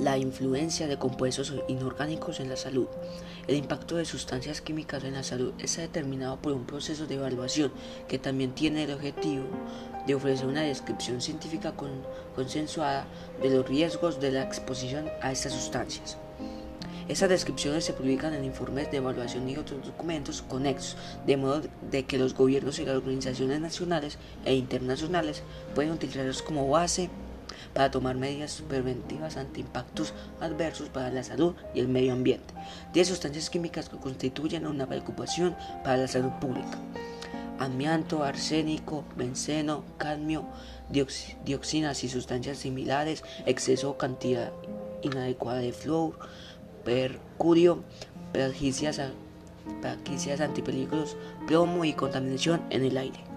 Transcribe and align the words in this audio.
La 0.00 0.16
influencia 0.16 0.86
de 0.86 0.98
compuestos 0.98 1.52
inorgánicos 1.68 2.40
en 2.40 2.48
la 2.48 2.56
salud. 2.56 2.86
El 3.46 3.56
impacto 3.56 3.96
de 3.96 4.06
sustancias 4.06 4.62
químicas 4.62 5.04
en 5.04 5.12
la 5.12 5.22
salud 5.22 5.52
está 5.58 5.82
determinado 5.82 6.40
por 6.40 6.54
un 6.54 6.64
proceso 6.64 7.06
de 7.06 7.16
evaluación 7.16 7.70
que 8.08 8.18
también 8.18 8.54
tiene 8.54 8.84
el 8.84 8.92
objetivo 8.92 9.44
de 10.06 10.14
ofrecer 10.14 10.46
una 10.46 10.62
descripción 10.62 11.20
científica 11.20 11.74
consensuada 12.34 13.06
de 13.42 13.50
los 13.50 13.68
riesgos 13.68 14.20
de 14.20 14.32
la 14.32 14.42
exposición 14.42 15.06
a 15.20 15.32
estas 15.32 15.52
sustancias. 15.52 16.16
Estas 17.06 17.28
descripciones 17.28 17.84
se 17.84 17.92
publican 17.92 18.32
en 18.32 18.44
informes 18.44 18.90
de 18.90 18.98
evaluación 18.98 19.50
y 19.50 19.58
otros 19.58 19.84
documentos 19.84 20.40
conexos, 20.40 20.96
de 21.26 21.36
modo 21.36 21.60
de 21.90 22.06
que 22.06 22.16
los 22.16 22.32
gobiernos 22.32 22.78
y 22.78 22.86
las 22.86 22.96
organizaciones 22.96 23.60
nacionales 23.60 24.16
e 24.46 24.54
internacionales 24.54 25.42
pueden 25.74 25.92
utilizarlos 25.92 26.40
como 26.40 26.66
base 26.70 27.10
para 27.74 27.90
tomar 27.90 28.16
medidas 28.16 28.62
preventivas 28.68 29.36
ante 29.36 29.60
impactos 29.60 30.14
adversos 30.40 30.88
para 30.88 31.10
la 31.10 31.22
salud 31.22 31.54
y 31.74 31.80
el 31.80 31.88
medio 31.88 32.12
ambiente. 32.12 32.52
10 32.92 33.08
sustancias 33.08 33.50
químicas 33.50 33.88
que 33.88 33.96
constituyen 33.96 34.66
una 34.66 34.86
preocupación 34.86 35.56
para 35.84 35.96
la 35.96 36.08
salud 36.08 36.32
pública. 36.40 36.78
Amianto, 37.58 38.24
arsénico, 38.24 39.04
benceno, 39.16 39.84
cadmio, 39.98 40.46
dioxinas 41.44 42.04
y 42.04 42.08
sustancias 42.08 42.58
similares, 42.58 43.22
exceso 43.46 43.90
o 43.90 43.98
cantidad 43.98 44.50
inadecuada 45.02 45.60
de 45.60 45.72
flúor, 45.72 46.18
percurio, 46.84 47.84
praxicias, 48.32 49.00
antipeligros, 50.40 51.16
plomo 51.46 51.84
y 51.84 51.92
contaminación 51.92 52.62
en 52.70 52.84
el 52.84 52.96
aire. 52.96 53.29